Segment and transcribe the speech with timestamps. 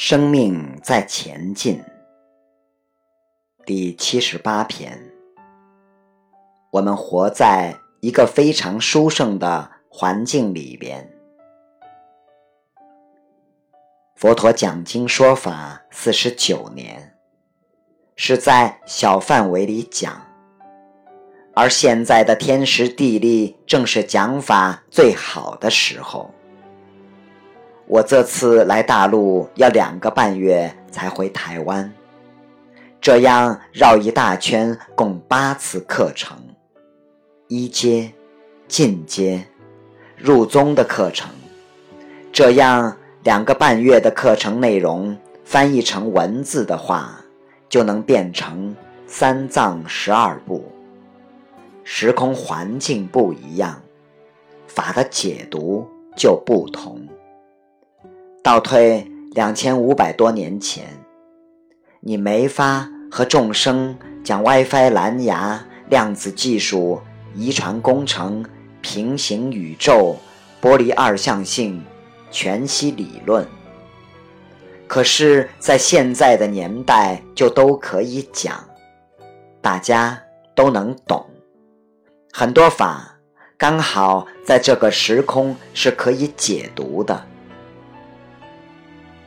[0.00, 1.82] 生命在前进，
[3.66, 4.96] 第七十八篇。
[6.70, 11.12] 我们活在一个非常殊胜的环境里边。
[14.14, 17.18] 佛陀讲经说法四十九年，
[18.14, 20.24] 是在小范围里讲，
[21.56, 26.32] 而现在的天时地利正是讲法最好的时候。
[27.88, 31.90] 我这次来大陆要两个半月才回台湾，
[33.00, 36.36] 这样绕一大圈，共八次课程，
[37.46, 38.12] 一阶、
[38.68, 39.42] 进阶、
[40.18, 41.30] 入宗的课程，
[42.30, 47.18] 这样两个半月的课程内容翻译成文字的话，
[47.70, 50.62] 就能变成三藏十二部。
[51.84, 53.80] 时空环境不一样，
[54.66, 57.00] 法的解读就不同。
[58.48, 60.86] 倒退两千五百多年前，
[62.00, 66.98] 你没法和众生讲 WiFi、蓝牙、量子技术、
[67.34, 68.42] 遗传工程、
[68.80, 70.16] 平行宇宙、
[70.62, 71.84] 玻璃二象性、
[72.30, 73.46] 全息理论。
[74.86, 78.64] 可是，在现在的年代，就都可以讲，
[79.60, 80.18] 大家
[80.54, 81.22] 都能懂。
[82.32, 83.18] 很多法
[83.58, 87.26] 刚好在这个时空是可以解读的。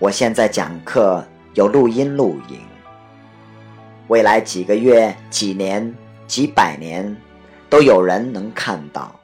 [0.00, 2.58] 我现在讲课有录音录影，
[4.08, 5.94] 未来几个月、几年、
[6.26, 7.14] 几百年，
[7.68, 9.14] 都有人能看到，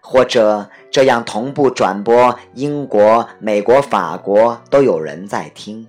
[0.00, 5.84] 或者这样同步转播，英国、美国、法国都有人在听。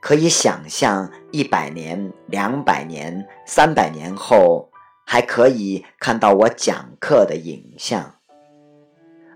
[0.00, 4.68] 可以想象，一百年、两百年、三百年后，
[5.06, 8.16] 还可以看到我讲课的影像，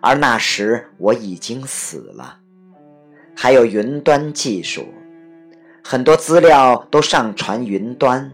[0.02, 2.40] 而那时我已经死了。
[3.36, 4.86] 还有云端技术，
[5.82, 8.32] 很多资料都上传云端，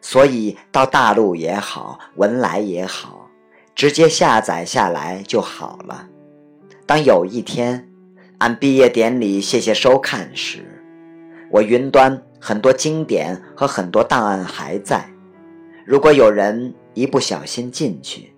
[0.00, 3.30] 所以到大陆也好，文莱也好，
[3.74, 6.08] 直接下载下来就好了。
[6.86, 7.88] 当有一天
[8.38, 10.64] 按毕业典礼谢谢收看时，
[11.50, 15.08] 我云端很多经典和很多档案还在。
[15.86, 18.34] 如果有人一不小心进去，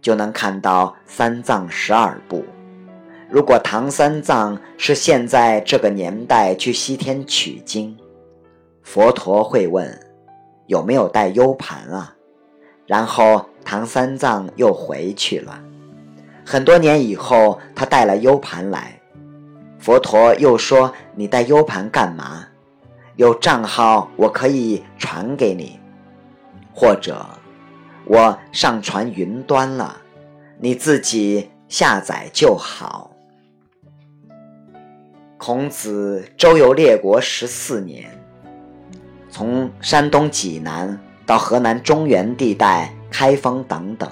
[0.00, 2.44] 就能看到三藏十二部。
[3.34, 7.98] 如果唐三藏是现在这个年代去西天取经，
[8.84, 9.98] 佛陀会问
[10.68, 12.14] 有没有带 U 盘啊？
[12.86, 15.60] 然后唐三藏又回去了。
[16.46, 19.00] 很多年以后，他带了 U 盘来，
[19.80, 22.46] 佛陀又说：“你带 U 盘干嘛？
[23.16, 25.80] 有账号我可以传给你，
[26.72, 27.26] 或者
[28.04, 29.96] 我上传云端了，
[30.60, 33.10] 你自己下载就好。”
[35.46, 38.10] 孔子周游列国十四年，
[39.28, 44.10] 从山东济南到河南中原地带、开封等等，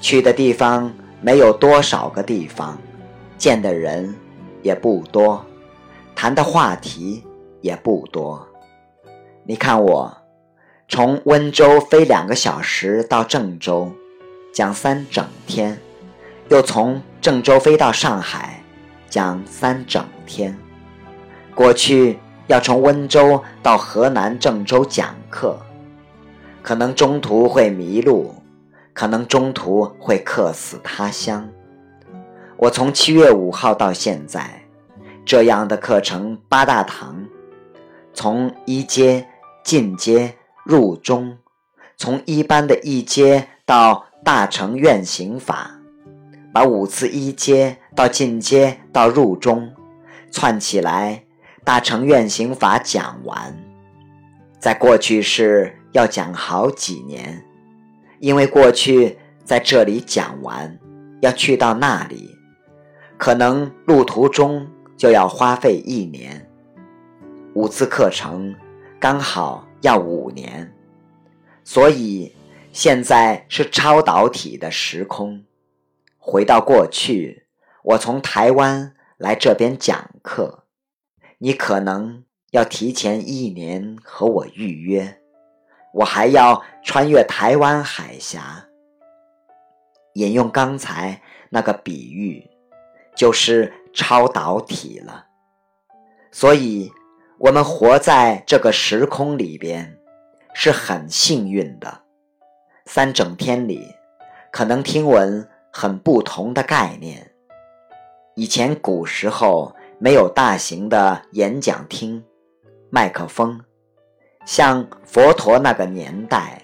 [0.00, 2.78] 去的地方没有多少个地方，
[3.36, 4.14] 见的人
[4.62, 5.44] 也不多，
[6.14, 7.24] 谈的话题
[7.60, 8.46] 也不多。
[9.42, 10.16] 你看我，
[10.86, 13.90] 从温州飞两个小时到郑州，
[14.54, 15.76] 讲三整天，
[16.48, 18.57] 又从郑州飞到上海。
[19.08, 20.56] 讲三整天，
[21.54, 25.58] 过去要从温州到河南郑州讲课，
[26.62, 28.34] 可能中途会迷路，
[28.92, 31.48] 可能中途会客死他乡。
[32.56, 34.62] 我从七月五号到现在，
[35.24, 37.24] 这样的课程八大堂，
[38.12, 39.26] 从一阶、
[39.64, 41.38] 进阶、入中，
[41.96, 45.77] 从一般的一阶到大成院行法。
[46.52, 49.72] 把五次一阶到进阶到入中
[50.30, 51.24] 串起来，
[51.64, 53.56] 大乘愿行法讲完，
[54.58, 57.44] 在过去是要讲好几年，
[58.18, 60.78] 因为过去在这里讲完，
[61.20, 62.34] 要去到那里，
[63.16, 64.66] 可能路途中
[64.96, 66.48] 就要花费一年。
[67.54, 68.54] 五次课程
[69.00, 70.72] 刚好要五年，
[71.64, 72.34] 所以
[72.72, 75.42] 现在是超导体的时空。
[76.30, 77.46] 回到过去，
[77.82, 80.64] 我从台湾来这边讲课，
[81.38, 85.22] 你可能要提前一年和我预约，
[85.94, 88.66] 我还要穿越台湾海峡。
[90.16, 92.46] 引用刚才那个比喻，
[93.16, 95.28] 就是超导体了。
[96.30, 96.92] 所以，
[97.38, 99.98] 我们活在这个时空里边，
[100.52, 102.02] 是很幸运的。
[102.84, 103.94] 三整天里，
[104.52, 105.48] 可能听闻。
[105.72, 107.30] 很不同的概念。
[108.34, 112.24] 以前古时候没有大型的演讲厅、
[112.90, 113.60] 麦克风，
[114.44, 116.62] 像佛陀那个年代，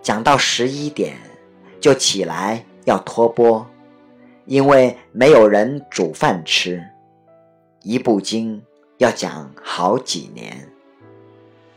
[0.00, 1.16] 讲到十一点
[1.80, 3.66] 就起来要托钵，
[4.46, 6.82] 因为没有人煮饭吃。
[7.82, 8.62] 一部经
[8.98, 10.68] 要讲好几年，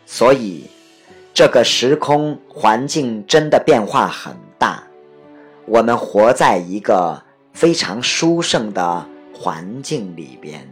[0.05, 0.69] 所以
[1.33, 4.83] 这个时空环境真的变化很大。
[5.67, 7.21] 我们活在一个
[7.51, 10.67] 非常殊胜的环境里边。